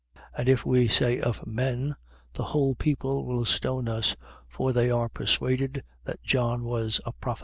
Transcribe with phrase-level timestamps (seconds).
[0.15, 0.21] 20:6.
[0.35, 1.95] But if we say, of men:
[2.33, 4.15] the whole people will stone us.
[4.49, 7.39] For they are persuaded that John was a prophet.